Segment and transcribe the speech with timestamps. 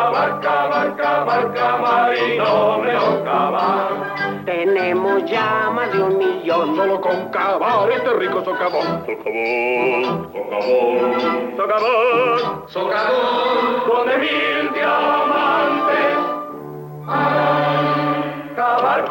[0.00, 2.92] Cavar, cavar, cavar, cavar, cavar y no me
[3.24, 4.44] cavar.
[4.46, 6.76] Tenemos ya más de un millón.
[6.76, 9.04] Solo con cavar este rico socavón.
[9.06, 16.16] Socavón, socavón, socavón, socavón, con de mil diamantes.
[18.56, 19.04] Cavar,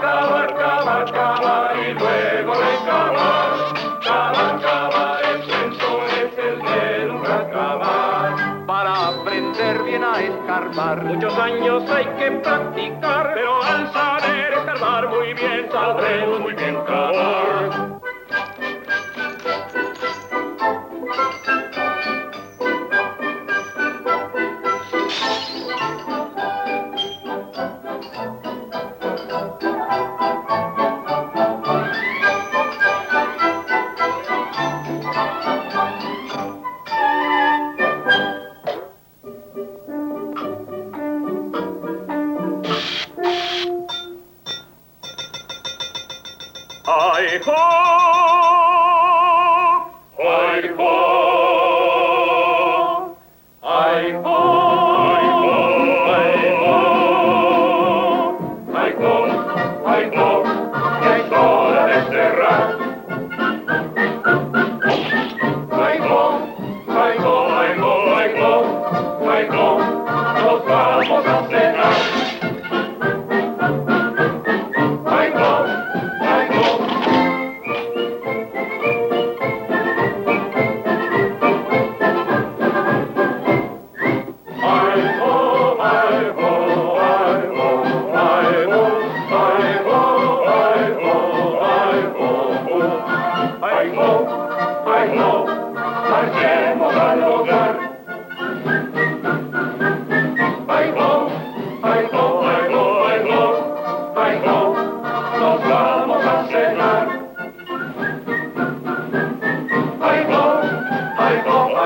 [9.90, 16.40] bien a escarbar, muchos años hay que practicar, pero al saber escarbar muy bien, sabremos
[16.42, 16.69] muy bien
[58.72, 60.29] I go, I go.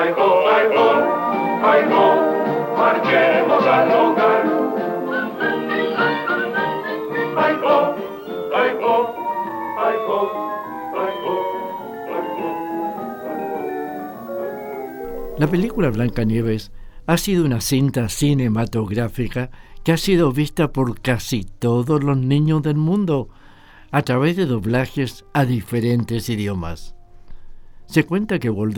[0.04, 1.94] Ay, ay, ay, al.
[2.76, 3.56] Ay, ay,
[4.18, 4.64] ay.
[15.38, 16.72] La película Blancanieves
[17.08, 19.50] ha sido una cinta cinematográfica
[19.84, 23.30] que ha sido vista por casi todos los niños del mundo
[23.92, 26.96] a través de doblajes a diferentes idiomas.
[27.88, 28.76] Se cuenta que Walt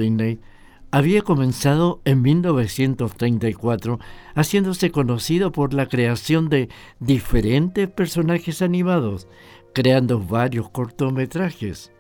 [0.96, 4.00] había comenzado en 1934
[4.34, 6.70] haciéndose conocido por la creación de
[7.02, 9.28] diferentes personajes animados,
[9.74, 11.92] creando varios cortometrajes.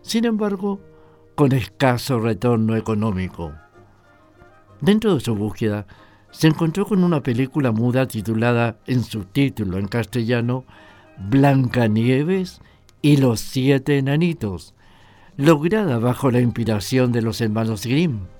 [0.00, 0.80] Sin embargo,
[1.34, 3.52] con escaso retorno económico.
[4.80, 5.88] Dentro de su búsqueda,
[6.30, 10.64] se encontró con una película muda titulada en su título en castellano
[11.18, 12.60] Blancanieves
[13.02, 14.76] y los siete enanitos,
[15.36, 18.35] lograda bajo la inspiración de los hermanos Grimm.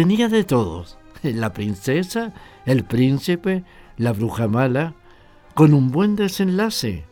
[0.00, 2.32] Tenía de todos, la princesa,
[2.64, 3.64] el príncipe,
[3.98, 4.94] la bruja mala,
[5.52, 7.04] con un buen desenlace,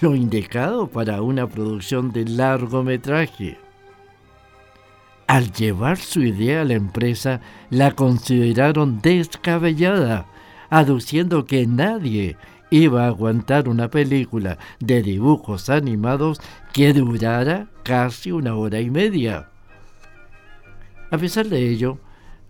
[0.00, 3.56] lo indicado para una producción de largometraje.
[5.28, 7.40] Al llevar su idea a la empresa,
[7.70, 10.26] la consideraron descabellada,
[10.70, 12.36] aduciendo que nadie
[12.68, 16.40] iba a aguantar una película de dibujos animados
[16.72, 19.50] que durara casi una hora y media.
[21.12, 22.00] A pesar de ello,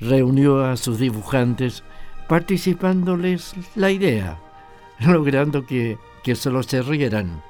[0.04, 1.82] reunió a sus dibujantes
[2.28, 4.38] participándoles la idea,
[5.00, 7.42] logrando que, que solo se rieran.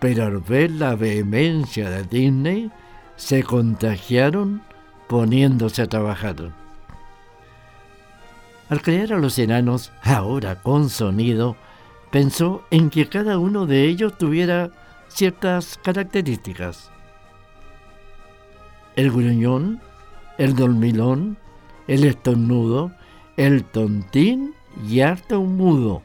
[0.00, 2.70] Pero al ver la vehemencia de Disney,
[3.16, 4.62] se contagiaron
[5.08, 6.36] poniéndose a trabajar.
[8.70, 11.56] Al crear a los enanos, ahora con sonido,
[12.10, 14.70] pensó en que cada uno de ellos tuviera
[15.08, 16.90] ciertas características.
[18.96, 19.80] El gruñón,
[20.38, 21.36] el dormilón,
[21.90, 22.92] el estornudo,
[23.36, 24.54] el tontín
[24.88, 26.02] y harto un mudo,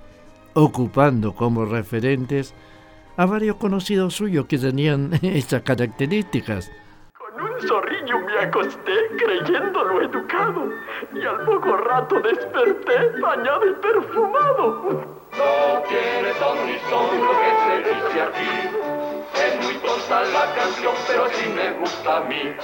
[0.56, 2.56] ocupando como referentes
[3.18, 6.72] a varios conocidos suyos que tenían esas características.
[7.14, 10.70] Con un zorrillo me acosté creyéndolo educado
[11.14, 15.06] y al poco rato desperté bañado y perfumado.
[15.38, 18.54] No tiene son ni son lo que se dice aquí.
[19.36, 22.56] Es muy tonta la canción, pero sí me gusta a mí.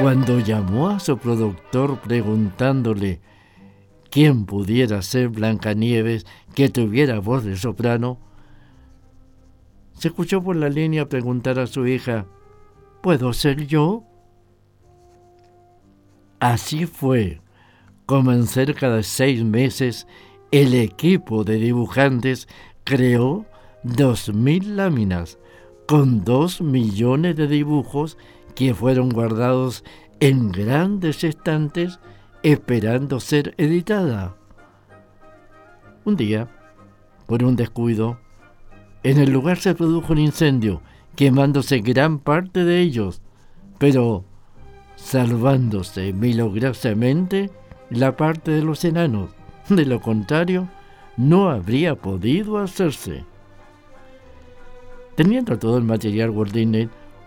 [0.00, 3.20] Cuando llamó a su productor preguntándole
[4.10, 6.24] quién pudiera ser Blancanieves
[6.58, 8.18] que tuviera voz de soprano,
[9.92, 12.26] se escuchó por la línea preguntar a su hija,
[13.00, 14.02] ¿puedo ser yo?
[16.40, 17.40] Así fue
[18.06, 20.08] como en cerca de seis meses
[20.50, 22.48] el equipo de dibujantes
[22.82, 23.46] creó
[23.84, 25.38] dos mil láminas
[25.86, 28.18] con dos millones de dibujos
[28.56, 29.84] que fueron guardados
[30.18, 32.00] en grandes estantes
[32.42, 34.37] esperando ser editada.
[36.08, 36.48] Un día,
[37.26, 38.16] por un descuido,
[39.02, 40.80] en el lugar se produjo un incendio,
[41.16, 43.20] quemándose gran parte de ellos,
[43.76, 44.24] pero
[44.96, 47.50] salvándose milagrosamente
[47.90, 49.32] la parte de los enanos.
[49.68, 50.70] De lo contrario,
[51.18, 53.26] no habría podido hacerse.
[55.14, 56.56] Teniendo todo el material Walt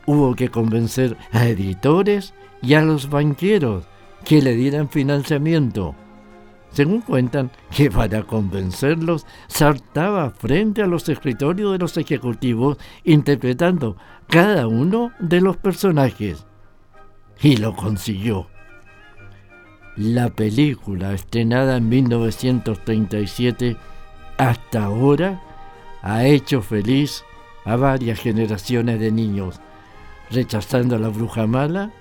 [0.08, 2.34] hubo que convencer a editores
[2.64, 3.84] y a los banqueros
[4.26, 5.94] que le dieran financiamiento.
[6.72, 13.98] Según cuentan, que para convencerlos saltaba frente a los escritorios de los ejecutivos interpretando
[14.28, 16.46] cada uno de los personajes.
[17.42, 18.48] Y lo consiguió.
[19.98, 23.76] La película, estrenada en 1937,
[24.38, 25.42] hasta ahora
[26.02, 27.26] ha hecho feliz
[27.66, 29.60] a varias generaciones de niños
[30.32, 31.92] rechazando a la bruja mala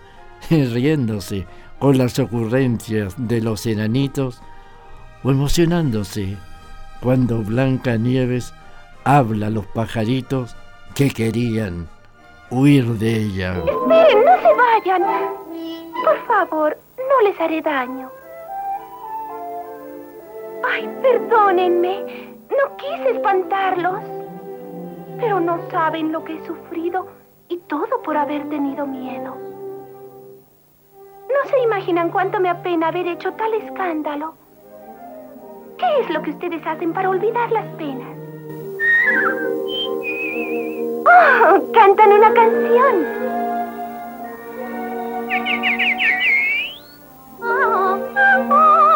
[0.50, 1.46] riéndose
[1.78, 4.40] con las ocurrencias de los enanitos
[5.22, 6.36] o emocionándose
[7.00, 8.52] cuando Blanca Nieves
[9.04, 10.56] habla a los pajaritos
[10.94, 11.88] que querían
[12.50, 13.54] huir de ella.
[13.58, 15.02] Esperen, no se vayan.
[16.04, 18.10] Por favor, no les haré daño.
[20.64, 22.34] Ay, perdónenme.
[22.50, 24.02] No quise espantarlos.
[25.18, 27.08] Pero no saben lo que he sufrido
[27.48, 29.36] y todo por haber tenido miedo.
[31.28, 34.34] No se imaginan cuánto me apena haber hecho tal escándalo.
[35.80, 38.16] ¿Qué es lo que ustedes hacen para olvidar las penas?
[41.06, 41.72] ¡Oh!
[41.72, 43.30] Cantan una canción.
[48.20, 48.89] ¿verdad?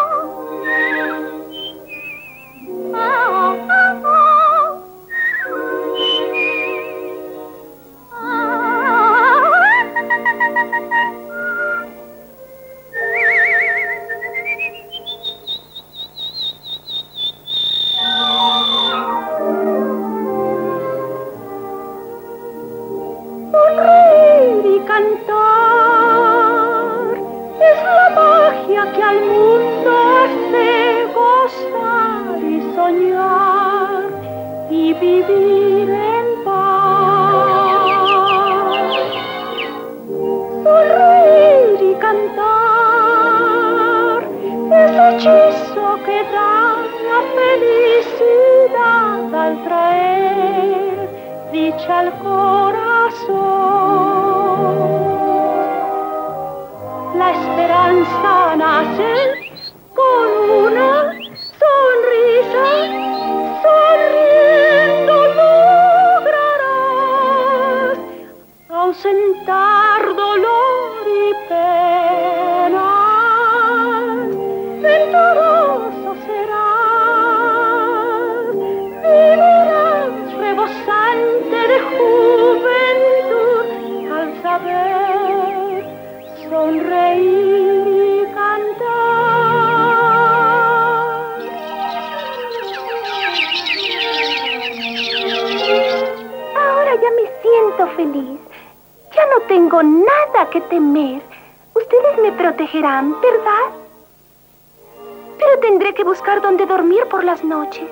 [107.24, 107.84] Las noches.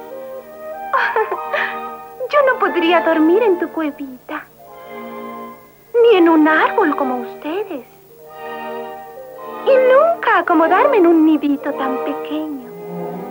[2.32, 4.44] Yo no podría dormir en tu cuevita.
[6.02, 7.86] Ni en un árbol como ustedes.
[9.66, 12.70] Y nunca acomodarme en un nidito tan pequeño.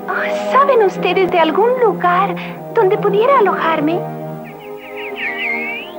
[0.08, 2.36] Oh, ¿Saben ustedes de algún lugar
[2.74, 4.00] donde pudiera alojarme?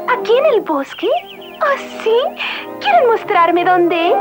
[0.08, 1.08] ¿Aquí en el bosque?
[1.60, 2.16] ¿Oh, sí?
[2.80, 4.14] ¿Quieren mostrarme dónde es?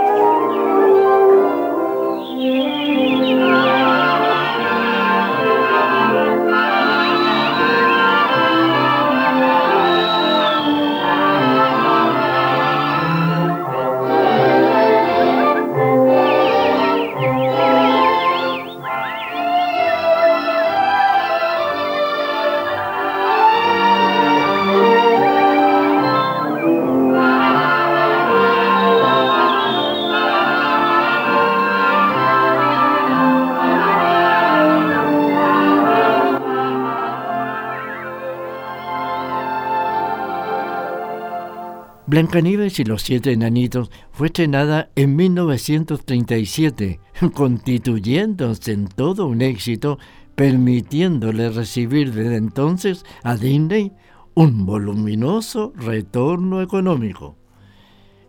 [42.11, 46.99] Blancanieves y los siete enanitos fue estrenada en 1937,
[47.33, 49.97] constituyéndose en todo un éxito,
[50.35, 53.93] permitiéndole recibir desde entonces a Disney
[54.33, 57.37] un voluminoso retorno económico.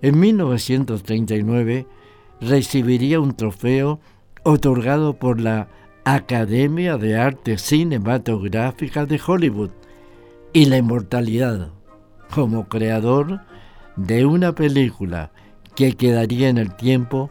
[0.01, 1.89] En 1939
[2.41, 3.99] recibiría un trofeo
[4.45, 5.67] otorgado por la
[6.05, 9.71] Academia de Artes Cinematográficas de Hollywood
[10.53, 11.73] y la inmortalidad
[12.31, 13.41] como creador
[13.96, 15.30] de una película
[15.75, 17.30] que quedaría en el tiempo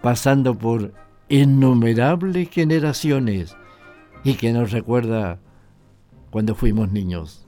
[0.00, 0.92] pasando por
[1.28, 3.56] innumerables generaciones
[4.24, 5.38] y que nos recuerda
[6.30, 7.46] cuando fuimos niños.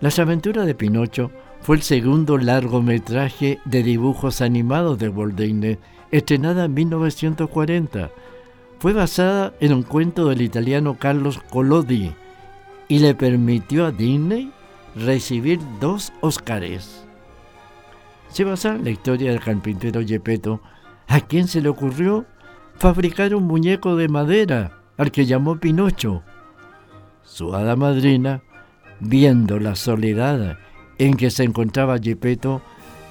[0.00, 5.78] Las aventuras de Pinocho fue el segundo largometraje de dibujos animados de Walt Disney,
[6.10, 8.10] estrenada en 1940.
[8.78, 12.12] Fue basada en un cuento del italiano Carlos Collodi
[12.88, 14.50] y le permitió a Disney
[14.94, 17.04] recibir dos Óscares.
[18.28, 20.60] Se basa en la historia del carpintero Gepetto,
[21.08, 22.26] a quien se le ocurrió
[22.76, 26.22] fabricar un muñeco de madera al que llamó Pinocho.
[27.22, 28.42] Su hada madrina,
[29.00, 30.58] viendo la soledad
[30.98, 32.62] en que se encontraba Gepetto,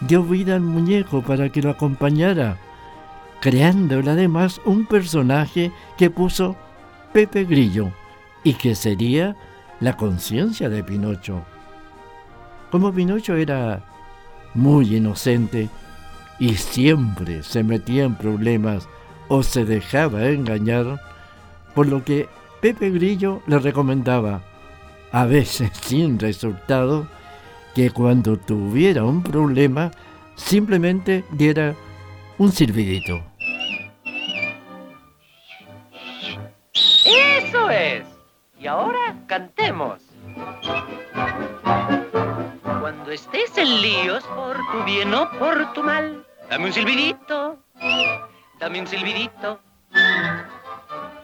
[0.02, 2.58] dio vida al muñeco para que lo acompañara,
[3.42, 6.56] creándole además un personaje que puso
[7.12, 7.92] Pepe Grillo
[8.44, 9.36] y que sería
[9.80, 11.44] la conciencia de Pinocho.
[12.72, 13.82] Como Pinocho era
[14.54, 15.70] muy inocente
[16.40, 18.88] y siempre se metía en problemas
[19.28, 21.02] o se dejaba engañar,
[21.74, 22.28] por lo que
[22.62, 24.42] Pepe Grillo le recomendaba,
[25.12, 27.08] a veces sin resultado,
[27.74, 29.92] que cuando tuviera un problema
[30.36, 31.76] simplemente diera
[32.38, 33.22] un silbidito.
[36.74, 38.06] Eso es.
[38.60, 40.09] Y ahora cantemos
[43.60, 47.58] en líos por tu bien o por tu mal, dame un silbidito,
[48.58, 49.60] dame un silbidito.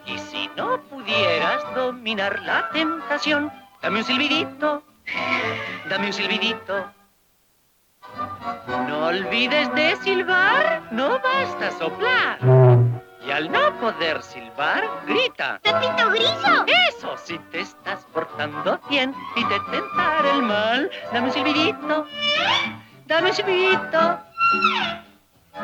[0.04, 3.50] Y si no pudieras dominar la tentación,
[3.80, 4.82] dame un silbidito,
[5.88, 6.90] dame un silbidito.
[8.86, 12.38] No olvides de silbar, no basta soplar.
[13.26, 15.58] Y al no poder silbar, grita.
[15.64, 16.64] ¡Pepito Grillo!
[16.88, 22.06] Eso, si te estás portando bien y te tentar el mal, dame un silbidito,
[23.06, 24.20] dame un silbidito.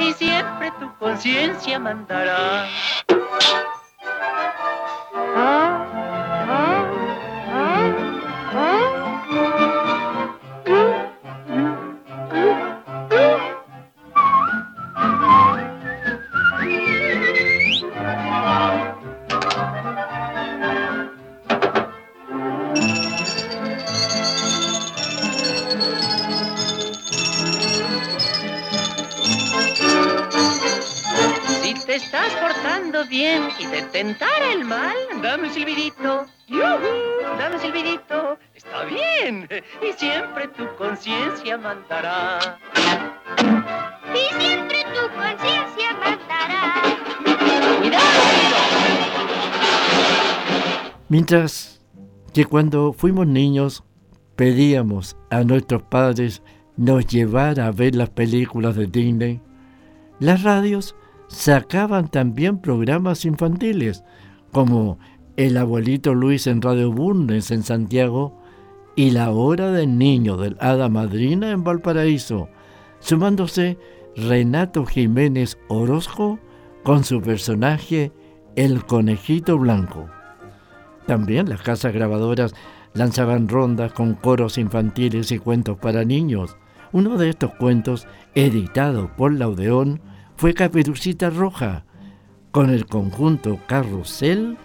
[0.00, 2.66] Y siempre tu conciencia mandará.
[34.02, 36.26] Tentara el mal, dame un silbidito.
[36.48, 38.36] Dame un silbidito.
[38.52, 39.48] Está bien.
[39.80, 42.58] Y siempre tu conciencia mandará.
[44.12, 46.82] Y siempre tu conciencia mandará.
[51.08, 51.80] Mientras
[52.34, 53.84] que cuando fuimos niños
[54.34, 56.42] pedíamos a nuestros padres
[56.76, 59.40] nos llevara a ver las películas de Disney,
[60.18, 60.96] las radios
[61.32, 64.04] sacaban también programas infantiles,
[64.52, 64.98] como
[65.36, 68.38] El abuelito Luis en Radio Burnes en Santiago
[68.96, 72.48] y La hora del niño del Hada Madrina en Valparaíso,
[73.00, 73.78] sumándose
[74.14, 76.38] Renato Jiménez Orozco
[76.84, 78.12] con su personaje
[78.54, 80.08] El Conejito Blanco.
[81.06, 82.54] También las casas grabadoras
[82.92, 86.56] lanzaban rondas con coros infantiles y cuentos para niños.
[86.92, 90.02] Uno de estos cuentos, editado por Laudeón,
[90.42, 91.84] fue Caperucita Roja,
[92.50, 94.58] con el conjunto Carrusel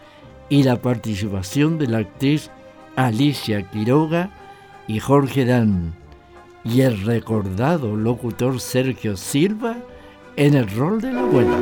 [0.50, 2.50] y la participación de la actriz
[2.96, 4.31] Alicia Quiroga
[4.88, 5.93] y Jorge Dan,
[6.63, 9.77] y el recordado locutor Sergio Silva
[10.36, 11.60] en el rol de la abuela.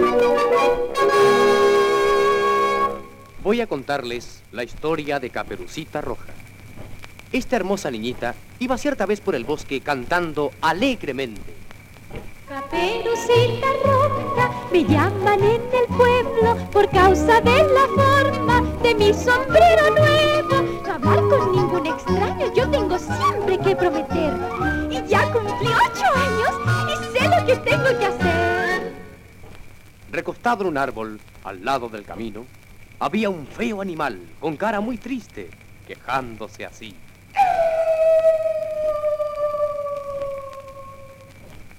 [3.44, 6.32] Voy a contarles la historia de Caperucita Roja.
[7.34, 11.65] Esta hermosa niñita iba cierta vez por el bosque cantando alegremente.
[12.56, 19.90] Caperucita roja, me llaman en el pueblo por causa de la forma de mi sombrero
[19.90, 20.82] nuevo.
[20.86, 24.34] Jamás con ningún extraño yo tengo siempre que prometer.
[24.90, 28.94] Y ya cumplí ocho años y sé lo que tengo que hacer.
[30.14, 32.46] Recostado en un árbol, al lado del camino,
[33.00, 35.50] había un feo animal con cara muy triste,
[35.86, 36.96] quejándose así.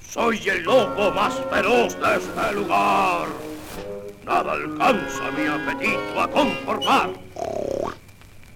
[0.09, 3.27] Soy el lobo más feroz de este lugar.
[4.25, 7.11] Nada alcanza mi apetito a conformar.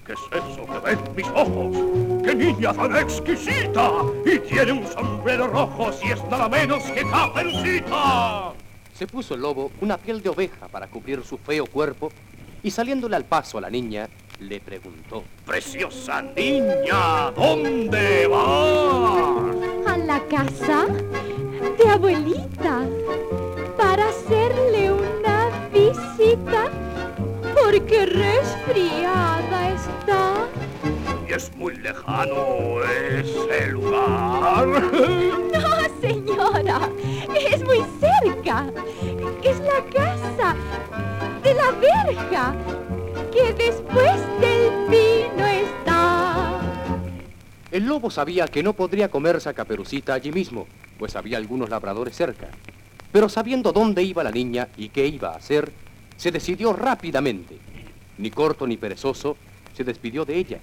[0.07, 1.77] ¿Qué es eso que ven mis ojos?
[2.25, 3.91] ¡Qué niña tan exquisita!
[4.25, 8.53] Y tiene un sombrero rojo si es nada menos que caperucita.
[8.95, 12.11] Se puso el lobo una piel de oveja para cubrir su feo cuerpo
[12.63, 14.09] y saliéndole al paso a la niña,
[14.41, 15.25] le preguntó.
[15.47, 19.87] Preciosa niña, ¿dónde vas?
[19.87, 20.87] A la casa
[21.93, 22.87] abuelita
[23.77, 26.69] para hacerle una visita
[27.63, 30.47] porque resfriada está.
[31.29, 34.67] ¿Y es muy lejano ese lugar?
[35.53, 36.89] No, señora,
[37.35, 38.67] es muy cerca.
[39.43, 40.55] Es la casa
[41.43, 42.55] de la verja
[43.33, 45.80] que después del vino está.
[47.71, 50.67] El lobo sabía que no podría comerse a Caperucita allí mismo,
[50.99, 52.49] pues había algunos labradores cerca.
[53.13, 55.73] Pero sabiendo dónde iba la niña y qué iba a hacer,
[56.17, 57.59] se decidió rápidamente.
[58.19, 59.37] Ni corto ni perezoso,
[59.73, 60.59] se despidió de ella.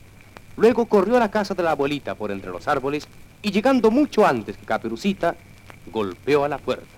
[0.57, 3.07] Luego corrió a la casa de la abuelita por entre los árboles
[3.41, 5.35] y llegando mucho antes que Caperucita,
[5.91, 6.96] golpeó a la puerta.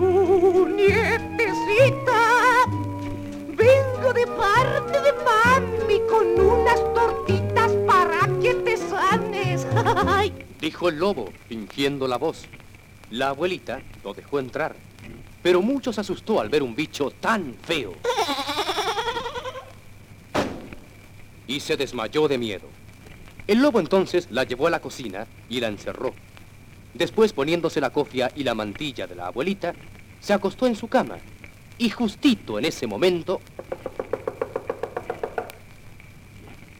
[0.00, 2.64] ¡Es tu nietecita!
[3.48, 9.66] Vengo de parte de mami con unas tortitas para que te sanes.
[10.60, 12.46] Dijo el lobo, fingiendo la voz.
[13.10, 14.74] La abuelita lo dejó entrar,
[15.42, 17.94] pero mucho se asustó al ver un bicho tan feo.
[21.46, 22.68] Y se desmayó de miedo.
[23.48, 26.14] El lobo entonces la llevó a la cocina y la encerró.
[26.94, 29.74] Después, poniéndose la cofia y la mantilla de la abuelita,
[30.20, 31.18] se acostó en su cama.
[31.78, 33.40] Y justito en ese momento,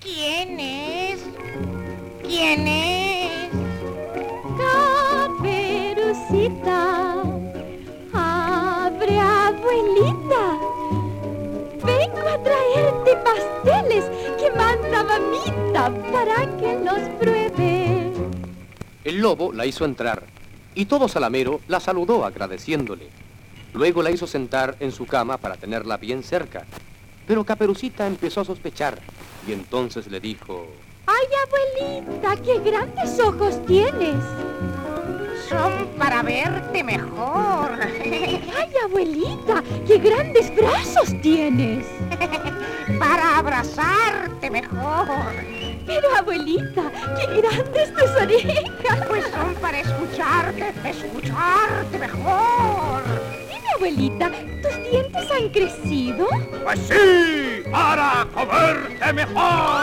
[0.00, 1.20] ¿Quién es?
[2.22, 3.50] ¿Quién es?
[5.70, 6.72] Caperucita,
[8.12, 10.58] abre abuelita.
[11.84, 14.04] Vengo a traerte pasteles
[14.38, 17.79] que manda mamita para que los pruebe.
[19.04, 20.24] El lobo la hizo entrar.
[20.74, 23.08] Y todo Salamero la saludó agradeciéndole.
[23.72, 26.64] Luego la hizo sentar en su cama para tenerla bien cerca.
[27.26, 28.98] Pero Caperucita empezó a sospechar
[29.46, 30.66] y entonces le dijo...
[31.06, 34.16] ¡Ay, abuelita, qué grandes ojos tienes!
[35.48, 37.70] Son para verte mejor.
[38.04, 41.84] ¡Ay, abuelita, qué grandes brazos tienes!
[42.98, 45.06] Para abrazarte mejor.
[45.90, 49.06] Pero, abuelita, qué grandes tus orejas.
[49.08, 53.02] Pues son para escucharte, escucharte mejor.
[53.48, 54.30] Dime, abuelita,
[54.62, 56.28] ¿tus dientes han crecido?
[56.62, 59.82] Pues sí, para comerte mejor.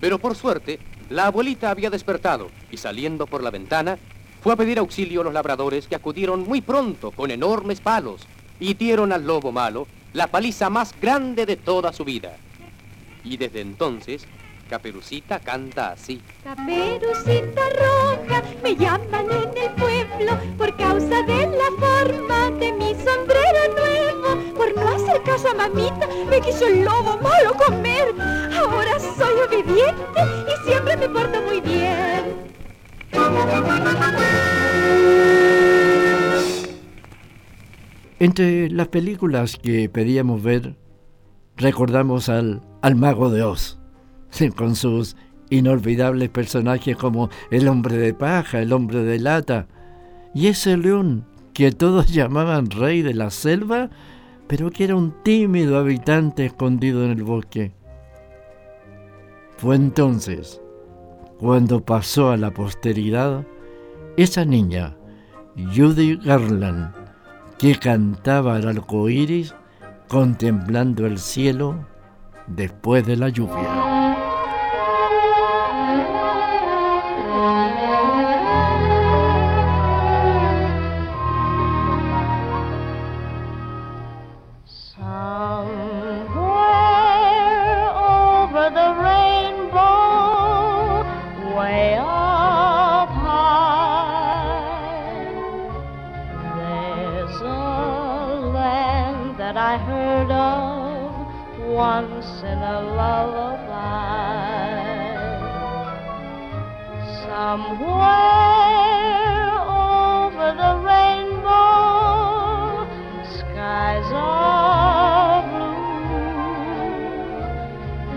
[0.00, 0.78] Pero por suerte,
[1.10, 3.98] la abuelita había despertado y saliendo por la ventana,
[4.40, 8.28] fue a pedir auxilio a los labradores que acudieron muy pronto con enormes palos
[8.60, 12.36] y dieron al lobo malo la paliza más grande de toda su vida.
[13.22, 14.26] Y desde entonces,
[14.68, 16.20] Caperucita canta así.
[16.42, 23.60] Caperucita roja, me llaman en el pueblo por causa de la forma de mi sombrero
[23.76, 24.54] nuevo.
[24.56, 28.12] Por no hacer caso a mamita, me quiso el lobo malo comer.
[28.58, 32.48] Ahora soy obediente y siempre me porto muy bien.
[38.20, 40.76] Entre las películas que pedíamos ver,
[41.56, 43.78] recordamos al, al mago de Oz,
[44.56, 45.16] con sus
[45.50, 49.68] inolvidables personajes como el hombre de paja, el hombre de lata,
[50.34, 53.90] y ese león que todos llamaban rey de la selva,
[54.48, 57.72] pero que era un tímido habitante escondido en el bosque.
[59.58, 60.60] Fue entonces
[61.38, 63.44] cuando pasó a la posteridad
[64.16, 64.96] esa niña,
[65.56, 66.92] Judy Garland,
[67.58, 69.54] que cantaba al arco iris
[70.06, 71.86] contemplando el cielo
[72.46, 73.87] después de la lluvia.
[99.48, 101.10] that I heard of
[101.70, 104.26] once in a lullaby.
[107.24, 107.88] Somewhere
[110.28, 111.64] over the rainbow,
[113.38, 116.68] skies are blue,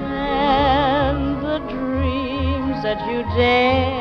[0.03, 4.00] and the dreams that you dare.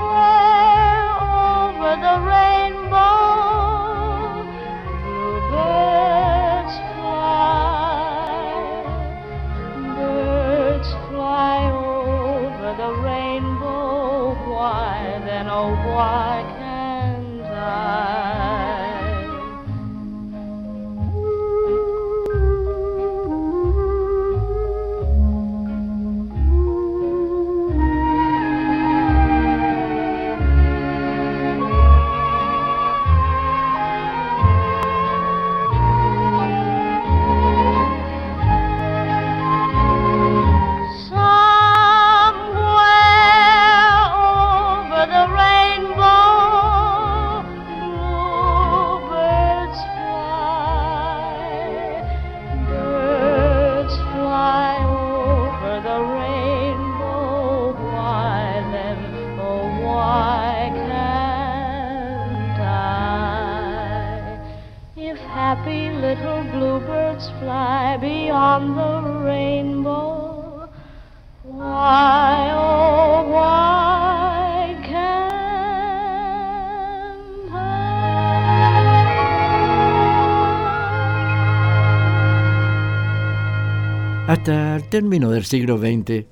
[84.91, 86.25] término del siglo XX,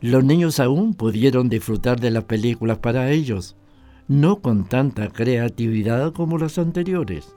[0.00, 3.56] los niños aún pudieron disfrutar de las películas para ellos,
[4.06, 7.34] no con tanta creatividad como las anteriores.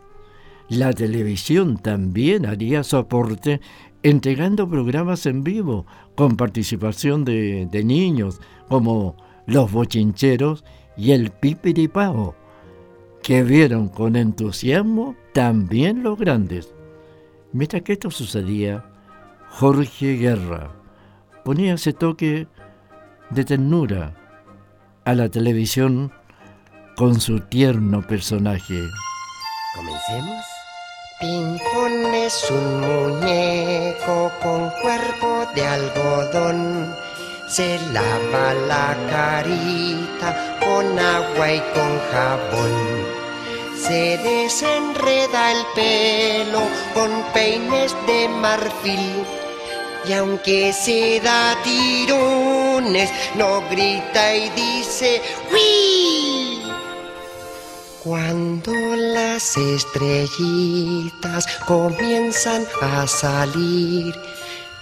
[0.69, 3.61] La televisión también haría su aporte
[4.03, 8.39] entregando programas en vivo con participación de, de niños
[8.69, 10.63] como Los Bochincheros
[10.95, 12.35] y el Pipiripao,
[13.23, 16.75] que vieron con entusiasmo también los grandes.
[17.53, 18.92] Mientras que esto sucedía,
[19.59, 20.71] Jorge Guerra
[21.45, 22.47] ponía ese toque
[23.29, 24.15] de ternura
[25.05, 26.11] a la televisión
[26.95, 28.81] con su tierno personaje.
[29.75, 30.43] ¿Comencemos?
[31.19, 36.95] Pimpón es un muñeco con cuerpo de algodón.
[37.47, 42.73] Se lava la carita con agua y con jabón.
[43.75, 46.61] Se desenreda el pelo
[46.95, 49.42] con peines de marfil.
[50.05, 56.61] Y aunque se da tirones, no grita y dice ¡Uy!
[58.03, 64.13] Cuando las estrellitas comienzan a salir,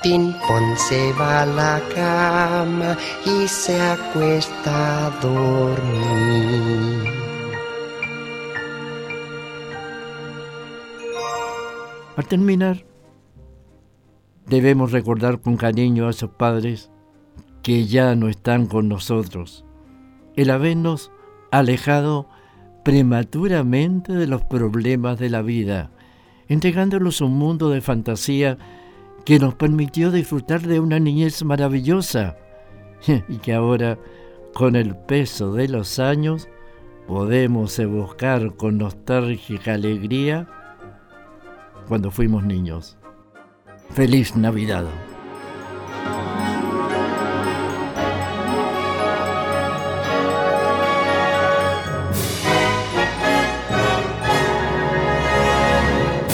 [0.01, 7.13] Pimpón se va a la cama y se acuesta a dormir.
[12.17, 12.90] Al terminar,
[14.47, 16.91] debemos recordar con cariño a esos padres
[17.63, 19.65] que ya no están con nosotros,
[20.35, 21.11] el habernos
[21.51, 22.27] alejado
[22.83, 25.91] prematuramente de los problemas de la vida,
[26.47, 28.57] entregándolos un mundo de fantasía
[29.25, 32.37] que nos permitió disfrutar de una niñez maravillosa
[33.27, 33.99] y que ahora,
[34.53, 36.49] con el peso de los años,
[37.07, 40.47] podemos evocar con nostálgica alegría
[41.87, 42.97] cuando fuimos niños.
[43.93, 44.85] Feliz Navidad.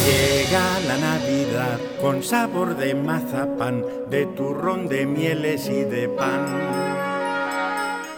[0.06, 6.46] Llega la Navidad con sabor de mazapán, de turrón de mieles y de pan.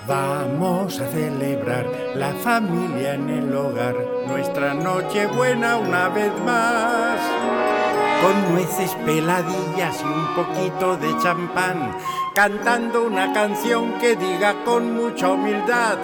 [0.05, 3.95] Vamos a celebrar la familia en el hogar,
[4.27, 7.78] nuestra Nochebuena una vez más.
[8.21, 11.95] Con nueces peladillas y un poquito de champán,
[12.35, 15.97] cantando una canción que diga con mucha humildad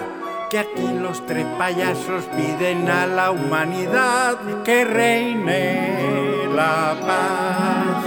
[0.50, 8.04] que aquí los tres payasos piden a la humanidad que reine la paz.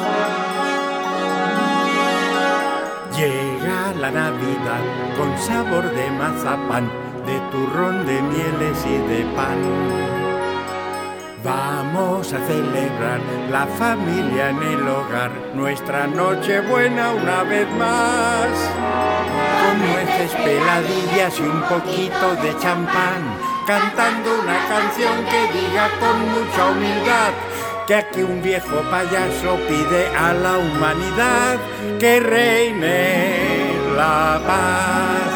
[3.17, 4.81] Llega la Navidad
[5.17, 6.89] con sabor de mazapán,
[7.25, 10.18] de turrón, de mieles y de pan.
[11.43, 18.49] Vamos a celebrar la familia en el hogar, nuestra noche buena una vez más.
[19.61, 23.23] Con nueces peladillas y un poquito de champán,
[23.65, 27.31] cantando una canción que diga con mucha humildad
[27.87, 31.57] que aquí un viejo payaso pide a la humanidad
[31.99, 35.28] que reine la paz.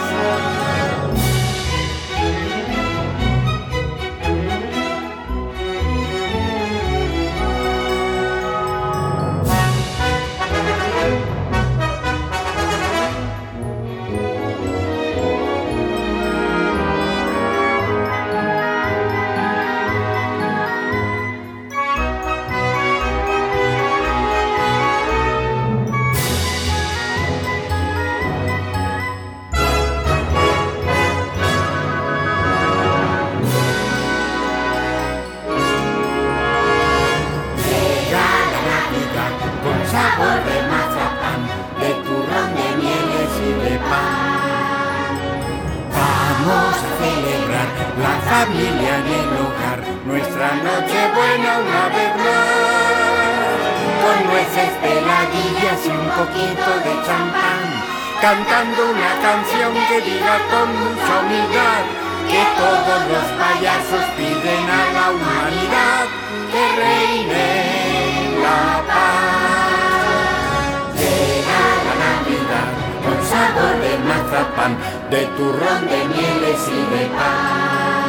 [48.44, 53.62] Familia en el hogar, nuestra noche buena una vez más.
[54.04, 57.68] Con nueces peladillas y un poquito de champán,
[58.20, 61.84] cantando una canción que diga con mucha humildad
[62.28, 66.04] que todos los payasos piden a la humanidad
[66.52, 67.48] que reine
[68.44, 70.14] la paz.
[71.00, 72.72] Llega la Navidad
[73.04, 74.74] con sabor de mazapán,
[75.10, 78.03] de turrón, de mieles y de pan.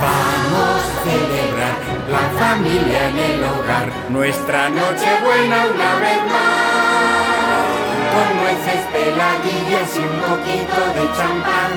[0.00, 7.66] Vamos a celebrar la familia en el hogar, nuestra noche buena una vez más.
[8.14, 11.72] Con nueces peladillas y un poquito de champán,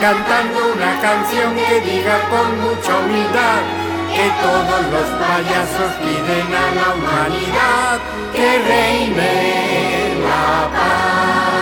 [0.00, 3.62] cantando una canción que diga con mucha humildad
[4.14, 7.98] que todos los payasos piden a la humanidad
[8.34, 11.61] que reine la paz.